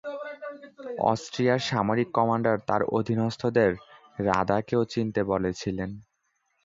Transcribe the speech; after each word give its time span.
অস্ট্রিয়ার 1.11 1.59
সামরিক 1.69 2.09
কমান্ডার 2.11 2.57
তার 2.67 2.81
অধীনস্থদের 2.97 3.71
রাদাকেও 4.19 4.81
চিনতে 4.85 5.21
বলেছিলেন। 5.23 5.89